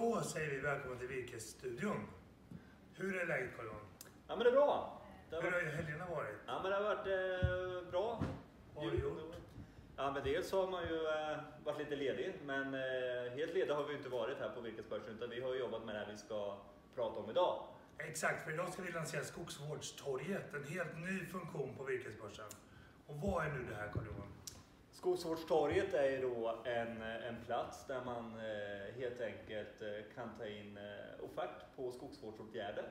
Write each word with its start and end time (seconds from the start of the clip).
Då 0.00 0.20
säger 0.22 0.50
vi 0.50 0.58
välkommen 0.58 0.98
till 0.98 1.08
Virkesstudion. 1.08 2.06
Hur 2.94 3.16
är 3.16 3.26
läget 3.26 3.56
Carl? 3.56 3.66
Ja 4.28 4.36
men 4.36 4.38
det 4.38 4.50
är 4.50 4.52
bra. 4.52 5.02
Det 5.30 5.36
har 5.36 5.42
Hur 5.42 5.50
varit, 5.50 5.64
har 5.64 5.72
helgerna 5.72 6.06
varit? 6.06 6.36
ja, 6.46 6.60
men 6.62 6.70
det 6.70 6.76
har 6.76 6.84
varit 6.84 7.06
eh, 7.06 7.90
bra. 7.90 8.24
Vad 8.74 8.84
har 8.84 8.90
du 8.90 8.98
gjort? 8.98 9.34
Ja 9.96 10.10
men 10.12 10.24
dels 10.24 10.52
har 10.52 10.70
man 10.70 10.82
ju 10.82 11.06
eh, 11.06 11.38
varit 11.64 11.78
lite 11.78 11.96
ledig 11.96 12.34
men 12.44 12.74
eh, 12.74 13.32
helt 13.36 13.54
ledig 13.54 13.74
har 13.74 13.84
vi 13.84 13.94
inte 13.94 14.08
varit 14.08 14.38
här 14.38 14.48
på 14.48 14.60
Virkesbörsen 14.60 15.14
utan 15.16 15.30
vi 15.30 15.40
har 15.40 15.54
jobbat 15.54 15.84
med 15.84 15.94
det 15.94 15.98
här 15.98 16.08
vi 16.12 16.18
ska 16.18 16.56
prata 16.94 17.20
om 17.20 17.30
idag. 17.30 17.64
Exakt, 17.98 18.44
för 18.44 18.52
idag 18.52 18.72
ska 18.72 18.82
vi 18.82 18.92
lansera 18.92 19.24
Skogsvårdstorget, 19.24 20.54
en 20.54 20.64
helt 20.64 20.96
ny 20.98 21.26
funktion 21.26 21.74
på 21.76 21.84
Virkesbörsen. 21.84 22.46
Och 23.06 23.16
vad 23.16 23.46
är 23.46 23.50
nu 23.50 23.64
det 23.70 23.74
här 23.74 23.90
Carl? 23.92 24.04
Skogsvårdstorget 24.98 25.94
är 25.94 26.10
ju 26.10 26.20
då 26.20 26.56
en, 26.64 27.02
en 27.02 27.44
plats 27.46 27.86
där 27.86 28.04
man 28.04 28.34
eh, 28.34 29.00
helt 29.00 29.20
enkelt 29.20 29.82
eh, 29.82 30.14
kan 30.14 30.28
ta 30.38 30.46
in 30.46 30.76
eh, 30.76 31.24
offert 31.24 31.76
på 31.76 31.92
skogsvårdsåtgärder. 31.92 32.84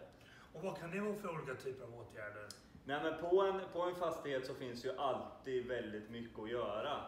Och 0.53 0.63
vad 0.63 0.77
kan 0.77 0.91
det 0.91 0.99
vara 0.99 1.15
för 1.15 1.29
olika 1.29 1.55
typer 1.55 1.83
av 1.83 1.99
åtgärder? 1.99 2.47
Nej, 2.85 3.03
men 3.03 3.29
på, 3.29 3.41
en, 3.41 3.61
på 3.73 3.81
en 3.81 3.95
fastighet 3.95 4.45
så 4.45 4.53
finns 4.53 4.85
ju 4.85 4.97
alltid 4.97 5.67
väldigt 5.67 6.09
mycket 6.09 6.39
att 6.39 6.49
göra. 6.49 7.01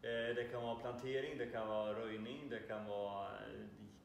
Det 0.00 0.50
kan 0.52 0.62
vara 0.62 0.74
plantering, 0.74 1.38
det 1.38 1.46
kan 1.46 1.68
vara 1.68 1.94
röjning, 1.94 2.48
det 2.50 2.58
kan 2.58 2.86
vara 2.86 3.28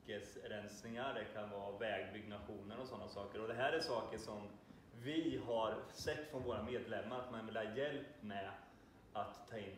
dikesrensningar, 0.05 1.13
det 1.13 1.39
kan 1.39 1.49
vara 1.49 1.77
vägbyggnationer 1.77 2.79
och 2.79 2.87
sådana 2.87 3.07
saker. 3.07 3.41
Och 3.41 3.47
det 3.47 3.53
här 3.53 3.73
är 3.73 3.79
saker 3.79 4.17
som 4.17 4.47
vi 5.03 5.41
har 5.47 5.75
sett 5.93 6.31
från 6.31 6.43
våra 6.43 6.63
medlemmar 6.63 7.19
att 7.19 7.31
man 7.31 7.45
vill 7.45 7.57
ha 7.57 7.75
hjälp 7.75 8.07
med 8.21 8.49
att 9.13 9.49
ta 9.49 9.57
in 9.57 9.75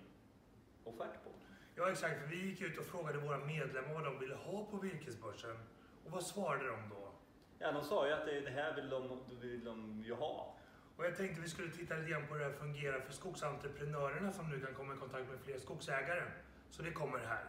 offert 0.85 1.23
på. 1.23 1.30
Ja 1.75 1.91
exakt, 1.91 2.20
för 2.21 2.27
vi 2.27 2.45
gick 2.45 2.62
ut 2.62 2.77
och 2.77 2.85
frågade 2.85 3.17
våra 3.17 3.38
medlemmar 3.38 3.93
vad 3.93 4.03
de 4.03 4.20
ville 4.20 4.35
ha 4.35 4.65
på 4.65 4.77
Virkesbörsen. 4.77 5.57
Och 6.05 6.12
vad 6.12 6.23
svarade 6.23 6.68
de 6.68 6.90
då? 6.90 7.12
Ja, 7.60 7.71
de 7.71 7.84
sa 7.84 8.07
ju 8.07 8.13
att 8.13 8.26
det, 8.26 8.40
det 8.40 8.49
här 8.49 8.76
vill 8.76 8.90
de, 8.90 9.20
vill 9.41 9.63
de 9.63 10.04
ju 10.05 10.13
ha. 10.13 10.55
Och 10.98 11.05
jag 11.05 11.18
tänkte 11.18 11.41
vi 11.41 11.49
skulle 11.49 11.71
titta 11.71 11.95
lite 11.95 12.10
grann 12.12 12.27
på 12.27 12.34
hur 12.34 12.40
det 12.40 12.45
här 12.45 12.54
fungerar 12.54 12.99
för 12.99 13.13
skogsentreprenörerna 13.13 14.32
som 14.32 14.49
nu 14.49 14.60
kan 14.60 14.73
komma 14.73 14.93
i 14.93 14.98
kontakt 14.98 15.29
med 15.29 15.40
fler 15.40 15.57
skogsägare. 15.57 16.23
Så 16.70 16.82
det 16.82 16.91
kommer 16.91 17.20
här. 17.20 17.43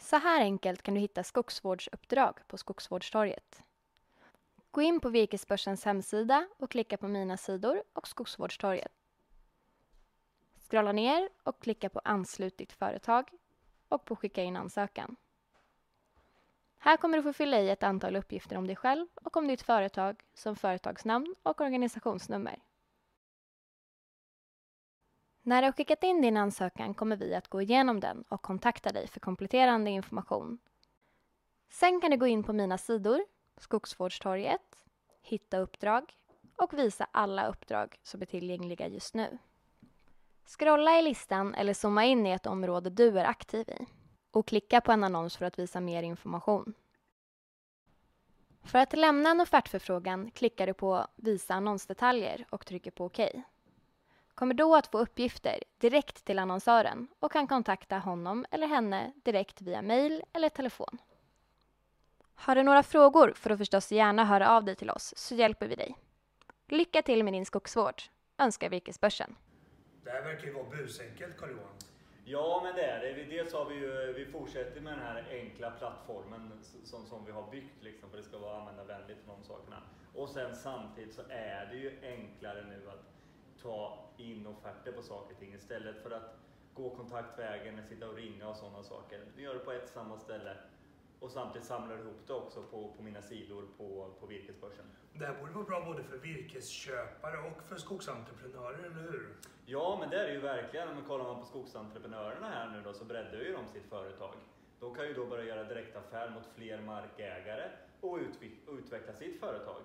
Så 0.00 0.16
här 0.16 0.40
enkelt 0.40 0.82
kan 0.82 0.94
du 0.94 1.00
hitta 1.00 1.24
skogsvårdsuppdrag 1.24 2.38
på 2.46 2.58
Skogsvårdstorget. 2.58 3.62
Gå 4.70 4.82
in 4.82 5.00
på 5.00 5.08
Virkesbörsens 5.08 5.84
hemsida 5.84 6.48
och 6.58 6.70
klicka 6.70 6.96
på 6.96 7.08
Mina 7.08 7.36
sidor 7.36 7.82
och 7.92 8.08
Skogsvårdstorget. 8.08 8.99
Scrolla 10.70 10.92
ner 10.92 11.28
och 11.42 11.62
klicka 11.62 11.88
på 11.88 12.00
Anslut 12.04 12.58
ditt 12.58 12.72
företag 12.72 13.30
och 13.88 14.04
på 14.04 14.16
Skicka 14.16 14.42
in 14.42 14.56
ansökan. 14.56 15.16
Här 16.78 16.96
kommer 16.96 17.16
du 17.16 17.22
få 17.22 17.32
fylla 17.32 17.60
i 17.60 17.70
ett 17.70 17.82
antal 17.82 18.16
uppgifter 18.16 18.56
om 18.56 18.66
dig 18.66 18.76
själv 18.76 19.06
och 19.14 19.36
om 19.36 19.48
ditt 19.48 19.62
företag 19.62 20.22
som 20.34 20.56
företagsnamn 20.56 21.34
och 21.42 21.60
organisationsnummer. 21.60 22.62
När 25.42 25.62
du 25.62 25.66
har 25.66 25.72
skickat 25.72 26.02
in 26.02 26.22
din 26.22 26.36
ansökan 26.36 26.94
kommer 26.94 27.16
vi 27.16 27.34
att 27.34 27.48
gå 27.48 27.62
igenom 27.62 28.00
den 28.00 28.24
och 28.28 28.42
kontakta 28.42 28.92
dig 28.92 29.08
för 29.08 29.20
kompletterande 29.20 29.90
information. 29.90 30.58
Sen 31.70 32.00
kan 32.00 32.10
du 32.10 32.16
gå 32.16 32.26
in 32.26 32.42
på 32.42 32.52
Mina 32.52 32.78
sidor, 32.78 33.24
Skogsvårdstorget, 33.56 34.84
Hitta 35.22 35.58
uppdrag 35.58 36.16
och 36.56 36.78
visa 36.78 37.08
alla 37.12 37.46
uppdrag 37.46 37.98
som 38.02 38.22
är 38.22 38.26
tillgängliga 38.26 38.88
just 38.88 39.14
nu. 39.14 39.38
Scrolla 40.46 40.98
i 40.98 41.02
listan 41.02 41.54
eller 41.54 41.74
zooma 41.74 42.04
in 42.04 42.26
i 42.26 42.30
ett 42.30 42.46
område 42.46 42.90
du 42.90 43.18
är 43.18 43.24
aktiv 43.24 43.68
i 43.68 43.86
och 44.30 44.46
klicka 44.46 44.80
på 44.80 44.92
en 44.92 45.04
annons 45.04 45.36
för 45.36 45.44
att 45.44 45.58
visa 45.58 45.80
mer 45.80 46.02
information. 46.02 46.74
För 48.64 48.78
att 48.78 48.92
lämna 48.92 49.30
en 49.30 49.40
offertförfrågan 49.40 50.30
klickar 50.30 50.66
du 50.66 50.74
på 50.74 51.06
Visa 51.16 51.54
annonsdetaljer 51.54 52.46
och 52.50 52.66
trycker 52.66 52.90
på 52.90 53.04
OK. 53.04 53.20
Kommer 54.34 54.54
då 54.54 54.76
att 54.76 54.86
få 54.86 54.98
uppgifter 54.98 55.64
direkt 55.78 56.24
till 56.24 56.38
annonsören 56.38 57.08
och 57.18 57.32
kan 57.32 57.46
kontakta 57.46 57.98
honom 57.98 58.46
eller 58.50 58.66
henne 58.66 59.12
direkt 59.24 59.62
via 59.62 59.82
mail 59.82 60.22
eller 60.32 60.48
telefon. 60.48 60.98
Har 62.34 62.54
du 62.54 62.62
några 62.62 62.82
frågor 62.82 63.32
får 63.36 63.50
du 63.50 63.56
förstås 63.56 63.92
gärna 63.92 64.24
höra 64.24 64.48
av 64.48 64.64
dig 64.64 64.76
till 64.76 64.90
oss 64.90 65.14
så 65.16 65.34
hjälper 65.34 65.68
vi 65.68 65.74
dig. 65.74 65.96
Lycka 66.68 67.02
till 67.02 67.24
med 67.24 67.32
din 67.32 67.46
skogsvård, 67.46 68.02
önskar 68.38 68.68
Virkesbörsen. 68.68 69.36
Det 70.04 70.10
här 70.10 70.22
verkar 70.22 70.46
ju 70.46 70.52
vara 70.52 70.70
busenkelt 70.70 71.36
Carl 71.36 71.50
Johan. 71.50 71.76
Ja, 72.24 72.60
men 72.64 72.74
det 72.74 72.82
är 72.82 73.00
det. 73.00 73.24
Dels 73.24 73.52
har 73.52 73.64
vi 73.64 73.74
ju, 73.74 74.12
vi 74.12 74.26
fortsätter 74.26 74.80
med 74.80 74.92
den 74.92 75.00
här 75.00 75.26
enkla 75.30 75.70
plattformen 75.70 76.52
som, 76.84 77.06
som 77.06 77.24
vi 77.24 77.32
har 77.32 77.50
byggt 77.50 77.82
liksom, 77.82 78.10
för 78.10 78.16
det 78.16 78.22
ska 78.22 78.38
vara 78.38 78.60
användarvänligt 78.60 79.18
och 79.26 79.36
de 79.38 79.44
sakerna. 79.44 79.82
Och 80.14 80.28
sen 80.28 80.56
samtidigt 80.56 81.14
så 81.14 81.22
är 81.28 81.66
det 81.66 81.76
ju 81.76 81.98
enklare 82.02 82.64
nu 82.64 82.90
att 82.90 83.04
ta 83.62 84.08
in 84.16 84.46
offerter 84.46 84.92
på 84.92 85.02
saker 85.02 85.34
och 85.34 85.40
ting 85.40 85.54
istället 85.54 86.02
för 86.02 86.10
att 86.10 86.36
gå 86.74 86.90
kontaktvägen, 86.90 87.86
sitta 87.88 88.08
och 88.08 88.16
ringa 88.16 88.48
och 88.48 88.56
sådana 88.56 88.82
saker. 88.82 89.20
Vi 89.36 89.42
gör 89.42 89.54
det 89.54 89.60
på 89.60 89.72
ett 89.72 89.88
samma 89.88 90.18
ställe 90.18 90.56
och 91.20 91.30
samtidigt 91.30 91.68
samlar 91.68 91.98
ihop 91.98 92.26
det 92.26 92.32
också 92.32 92.62
på, 92.62 92.92
på 92.96 93.02
mina 93.02 93.22
sidor 93.22 93.64
på, 93.76 94.14
på 94.20 94.26
Virkesbörsen. 94.26 94.84
Det 95.12 95.26
här 95.26 95.40
borde 95.40 95.52
vara 95.52 95.64
bra 95.64 95.84
både 95.84 96.02
för 96.02 96.16
virkesköpare 96.16 97.38
och 97.38 97.62
för 97.68 97.76
skogsentreprenörer, 97.76 98.78
eller 98.78 99.02
hur? 99.02 99.36
Ja, 99.66 99.96
men 100.00 100.10
det 100.10 100.16
är 100.16 100.26
det 100.26 100.32
ju 100.32 100.40
verkligen. 100.40 100.88
Om 100.88 100.94
man 100.94 101.04
kollar 101.04 101.24
man 101.24 101.40
på 101.40 101.46
skogsentreprenörerna 101.46 102.48
här 102.48 102.70
nu 102.70 102.82
då 102.82 102.92
så 102.92 103.04
breddar 103.04 103.38
ju 103.38 103.52
de 103.52 103.66
sitt 103.66 103.86
företag. 103.88 104.34
De 104.80 104.94
kan 104.94 105.06
ju 105.06 105.14
då 105.14 105.26
börja 105.26 105.44
göra 105.44 105.64
direktaffär 105.64 106.30
mot 106.30 106.46
fler 106.54 106.80
markägare 106.80 107.70
och 108.00 108.18
utveckla 108.68 109.12
sitt 109.12 109.40
företag. 109.40 109.82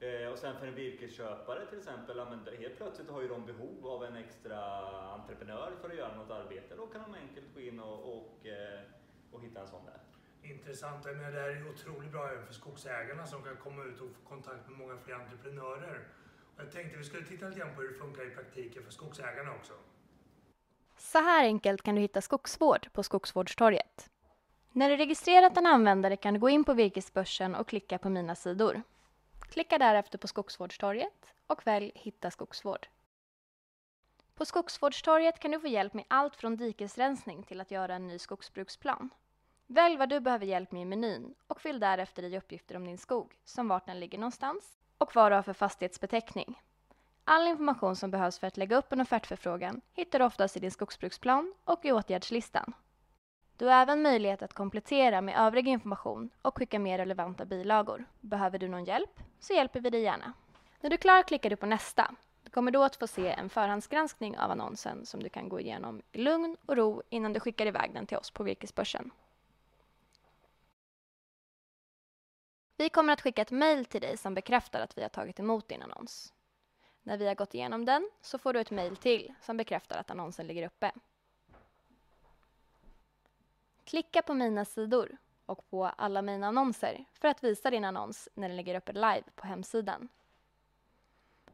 Eh, 0.00 0.28
och 0.32 0.38
sen 0.38 0.56
för 0.58 0.66
en 0.66 0.74
virkesköpare 0.74 1.66
till 1.66 1.78
exempel, 1.78 2.18
helt 2.58 2.76
plötsligt 2.76 3.10
har 3.10 3.20
ju 3.20 3.28
de 3.28 3.46
behov 3.46 3.86
av 3.86 4.04
en 4.04 4.16
extra 4.16 4.90
entreprenör 5.12 5.72
för 5.80 5.90
att 5.90 5.96
göra 5.96 6.16
något 6.16 6.30
arbete. 6.30 6.76
Då 6.76 6.86
kan 6.86 7.02
de 7.02 7.14
enkelt 7.14 7.54
gå 7.54 7.60
in 7.60 7.80
och, 7.80 8.16
och, 8.16 8.46
eh, 8.46 8.80
och 9.32 9.42
hitta 9.42 9.60
en 9.60 9.68
sån 9.68 9.84
där. 9.84 10.00
Intressant. 10.42 11.04
Jag 11.04 11.16
menar, 11.16 11.32
det 11.32 11.40
här 11.40 11.48
är 11.48 11.70
otroligt 11.70 12.12
bra 12.12 12.28
även 12.28 12.46
för 12.46 12.54
skogsägarna 12.54 13.26
som 13.26 13.42
kan 13.42 13.56
komma 13.56 13.84
ut 13.84 14.00
och 14.00 14.08
få 14.08 14.28
kontakt 14.28 14.68
med 14.68 14.78
många 14.78 14.96
fler 14.96 15.14
entreprenörer. 15.14 16.08
Och 16.56 16.62
jag 16.62 16.72
tänkte 16.72 16.98
vi 16.98 17.04
skulle 17.04 17.26
titta 17.26 17.48
lite 17.48 17.60
grann 17.60 17.74
på 17.74 17.80
hur 17.80 17.88
det 17.88 17.94
funkar 17.94 18.26
i 18.26 18.30
praktiken 18.30 18.84
för 18.84 18.92
skogsägarna 18.92 19.54
också. 19.54 19.72
Så 20.96 21.18
här 21.18 21.44
enkelt 21.44 21.82
kan 21.82 21.94
du 21.94 22.00
hitta 22.00 22.20
skogsvård 22.20 22.92
på 22.92 23.02
Skogsvårdstorget. 23.02 24.10
När 24.72 24.90
du 24.90 24.96
registrerat 24.96 25.56
en 25.56 25.66
användare 25.66 26.16
kan 26.16 26.34
du 26.34 26.40
gå 26.40 26.48
in 26.48 26.64
på 26.64 26.74
Virkesbörsen 26.74 27.54
och 27.54 27.68
klicka 27.68 27.98
på 27.98 28.08
Mina 28.08 28.34
sidor. 28.34 28.82
Klicka 29.40 29.78
därefter 29.78 30.18
på 30.18 30.28
Skogsvårdstorget 30.28 31.34
och 31.46 31.66
välj 31.66 31.92
Hitta 31.94 32.30
skogsvård. 32.30 32.86
På 34.34 34.44
Skogsvårdstorget 34.44 35.38
kan 35.38 35.50
du 35.50 35.60
få 35.60 35.66
hjälp 35.66 35.94
med 35.94 36.04
allt 36.08 36.36
från 36.36 36.56
dikesrensning 36.56 37.42
till 37.42 37.60
att 37.60 37.70
göra 37.70 37.94
en 37.94 38.06
ny 38.06 38.18
skogsbruksplan. 38.18 39.10
Välj 39.72 39.96
vad 39.96 40.08
du 40.08 40.20
behöver 40.20 40.46
hjälp 40.46 40.72
med 40.72 40.82
i 40.82 40.84
menyn 40.84 41.34
och 41.46 41.60
fyll 41.60 41.80
därefter 41.80 42.22
i 42.22 42.38
uppgifter 42.38 42.76
om 42.76 42.84
din 42.84 42.98
skog, 42.98 43.34
som 43.44 43.68
vart 43.68 43.86
den 43.86 44.00
ligger 44.00 44.18
någonstans 44.18 44.78
och 44.98 45.14
vad 45.14 45.32
du 45.32 45.36
har 45.36 45.42
för 45.42 45.52
fastighetsbeteckning. 45.52 46.62
All 47.24 47.46
information 47.46 47.96
som 47.96 48.10
behövs 48.10 48.38
för 48.38 48.46
att 48.46 48.56
lägga 48.56 48.76
upp 48.76 48.92
en 48.92 49.00
offertförfrågan 49.00 49.80
hittar 49.92 50.18
du 50.18 50.24
oftast 50.24 50.56
i 50.56 50.60
din 50.60 50.70
skogsbruksplan 50.70 51.54
och 51.64 51.84
i 51.84 51.92
åtgärdslistan. 51.92 52.72
Du 53.56 53.66
har 53.66 53.72
även 53.72 54.02
möjlighet 54.02 54.42
att 54.42 54.54
komplettera 54.54 55.20
med 55.20 55.38
övrig 55.38 55.68
information 55.68 56.30
och 56.42 56.58
skicka 56.58 56.78
mer 56.78 56.98
relevanta 56.98 57.44
bilagor. 57.44 58.04
Behöver 58.20 58.58
du 58.58 58.68
någon 58.68 58.84
hjälp 58.84 59.20
så 59.40 59.52
hjälper 59.52 59.80
vi 59.80 59.90
dig 59.90 60.02
gärna. 60.02 60.32
När 60.80 60.90
du 60.90 60.94
är 60.94 60.98
klar 60.98 61.22
klickar 61.22 61.50
du 61.50 61.56
på 61.56 61.66
nästa. 61.66 62.14
Du 62.42 62.50
kommer 62.50 62.70
då 62.70 62.82
att 62.82 62.96
få 62.96 63.06
se 63.06 63.28
en 63.28 63.50
förhandsgranskning 63.50 64.38
av 64.38 64.50
annonsen 64.50 65.06
som 65.06 65.22
du 65.22 65.28
kan 65.28 65.48
gå 65.48 65.60
igenom 65.60 66.02
i 66.12 66.18
lugn 66.18 66.56
och 66.66 66.76
ro 66.76 67.02
innan 67.08 67.32
du 67.32 67.40
skickar 67.40 67.66
iväg 67.66 67.94
den 67.94 68.06
till 68.06 68.16
oss 68.16 68.30
på 68.30 68.42
Virkesbörsen. 68.42 69.10
Vi 72.80 72.88
kommer 72.88 73.12
att 73.12 73.20
skicka 73.20 73.42
ett 73.42 73.50
mejl 73.50 73.84
till 73.84 74.00
dig 74.00 74.16
som 74.16 74.34
bekräftar 74.34 74.80
att 74.80 74.98
vi 74.98 75.02
har 75.02 75.08
tagit 75.08 75.38
emot 75.38 75.68
din 75.68 75.82
annons. 75.82 76.32
När 77.02 77.16
vi 77.16 77.26
har 77.26 77.34
gått 77.34 77.54
igenom 77.54 77.84
den 77.84 78.10
så 78.20 78.38
får 78.38 78.52
du 78.52 78.60
ett 78.60 78.70
mejl 78.70 78.96
till 78.96 79.34
som 79.42 79.56
bekräftar 79.56 79.98
att 79.98 80.10
annonsen 80.10 80.46
ligger 80.46 80.66
uppe. 80.66 80.92
Klicka 83.84 84.22
på 84.22 84.34
Mina 84.34 84.64
sidor 84.64 85.16
och 85.46 85.70
på 85.70 85.86
Alla 85.86 86.22
mina 86.22 86.46
annonser 86.46 87.04
för 87.12 87.28
att 87.28 87.44
visa 87.44 87.70
din 87.70 87.84
annons 87.84 88.28
när 88.34 88.48
den 88.48 88.56
ligger 88.56 88.74
uppe 88.74 88.92
live 88.92 89.24
på 89.34 89.46
hemsidan. 89.46 90.08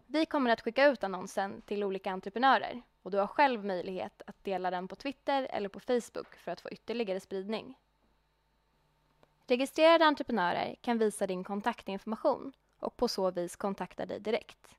Vi 0.06 0.26
kommer 0.26 0.50
att 0.50 0.61
skicka 0.61 0.87
ut 0.87 1.05
annonsen 1.05 1.62
till 1.62 1.84
olika 1.84 2.11
entreprenörer 2.11 2.82
och 3.02 3.11
du 3.11 3.19
har 3.19 3.26
själv 3.26 3.64
möjlighet 3.64 4.23
att 4.26 4.44
dela 4.44 4.70
den 4.70 4.88
på 4.88 4.96
Twitter 4.96 5.43
eller 5.50 5.69
på 5.69 5.81
Facebook 5.81 6.37
för 6.37 6.52
att 6.52 6.61
få 6.61 6.70
ytterligare 6.70 7.20
spridning. 7.20 7.76
Registrerade 9.48 10.04
entreprenörer 10.04 10.75
kan 10.81 10.98
visa 10.98 11.26
din 11.26 11.44
kontaktinformation 11.44 12.52
och 12.78 12.96
på 12.96 13.08
så 13.08 13.31
vis 13.31 13.56
kontakta 13.56 14.06
dig 14.06 14.20
direkt. 14.20 14.76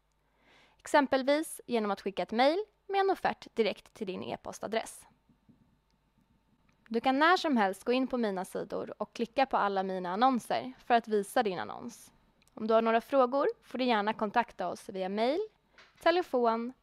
Exempelvis 0.79 1.61
genom 1.65 1.91
att 1.91 2.01
skicka 2.01 2.23
ett 2.23 2.31
mejl 2.31 2.59
med 2.87 2.99
en 2.99 3.09
offert 3.09 3.47
direkt 3.53 3.93
till 3.93 4.07
din 4.07 4.23
e-postadress. 4.23 5.05
Du 6.87 7.01
kan 7.01 7.19
när 7.19 7.37
som 7.37 7.57
helst 7.57 7.83
gå 7.83 7.91
in 7.91 8.07
på 8.07 8.17
mina 8.17 8.45
sidor 8.45 8.93
och 8.97 9.13
klicka 9.13 9.45
på 9.45 9.57
alla 9.57 9.83
mina 9.83 10.09
annonser 10.09 10.73
för 10.85 10.93
att 10.93 11.07
visa 11.07 11.43
din 11.43 11.59
annons. 11.59 12.11
Om 12.53 12.67
du 12.67 12.73
har 12.73 12.81
några 12.81 13.01
frågor 13.01 13.47
får 13.63 13.77
du 13.77 13.83
gärna 13.83 14.13
kontakta 14.13 14.67
oss 14.67 14.89
via 14.89 15.09
mail, 15.09 15.39
telefon, 16.01 16.73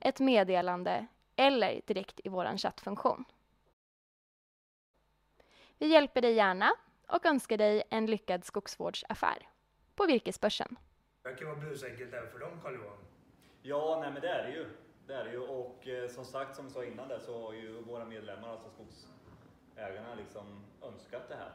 ett 0.00 0.20
meddelande 0.20 1.06
eller 1.36 1.80
direkt 1.86 2.20
i 2.24 2.28
vår 2.28 2.56
chattfunktion. 2.56 3.24
Vi 5.78 5.86
hjälper 5.86 6.22
dig 6.22 6.34
gärna 6.34 6.72
och 7.08 7.26
önskar 7.26 7.56
dig 7.56 7.82
en 7.90 8.06
lyckad 8.06 8.44
skogsvårdsaffär 8.44 9.48
på 9.94 10.06
Virkesbörsen. 10.06 10.76
Det 11.22 11.28
verkar 11.28 11.46
vara 11.46 11.56
busenkelt 11.56 12.14
även 12.14 12.30
för 12.30 12.38
dem, 12.38 12.60
Carl-Johan. 12.62 12.98
Ja, 13.62 13.98
nej 14.02 14.12
men 14.12 14.22
det 14.22 14.28
är 14.28 14.44
det 14.48 14.52
ju. 14.52 14.66
Det 15.06 15.14
är 15.14 15.24
det 15.24 15.30
ju. 15.30 15.38
Och 15.38 15.88
eh, 15.88 16.08
som 16.08 16.24
sagt, 16.24 16.56
som 16.56 16.64
vi 16.64 16.72
sa 16.72 16.84
innan 16.84 17.08
där, 17.08 17.18
så 17.18 17.46
har 17.46 17.52
ju 17.52 17.82
våra 17.82 18.04
medlemmar, 18.04 18.48
alltså 18.48 18.68
skogsägarna, 18.68 20.14
liksom 20.14 20.64
önskat 20.82 21.28
det 21.28 21.34
här. 21.34 21.52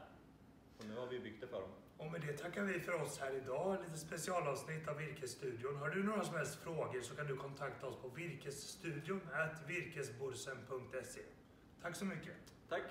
Så 0.78 0.86
nu 0.86 0.96
har 0.96 1.06
vi 1.06 1.20
byggt 1.20 1.40
det 1.40 1.46
för 1.46 1.60
dem. 1.60 1.70
Och 1.98 2.12
med 2.12 2.20
det 2.20 2.32
tackar 2.32 2.62
vi 2.62 2.80
för 2.80 3.02
oss 3.02 3.18
här 3.18 3.32
idag. 3.32 3.76
Lite 3.84 3.98
specialavsnitt 3.98 4.88
av 4.88 4.96
Virkesstudion. 4.96 5.76
Har 5.76 5.88
du 5.88 6.02
några 6.02 6.24
som 6.24 6.36
helst 6.36 6.62
frågor 6.62 7.00
så 7.00 7.16
kan 7.16 7.26
du 7.26 7.36
kontakta 7.36 7.86
oss 7.86 7.96
på 7.96 8.08
virkesstudion 8.08 9.20
virkesborsen.se. 9.66 11.20
Tack 11.82 11.96
så 11.96 12.04
mycket. 12.04 12.34
Tack! 12.68 12.82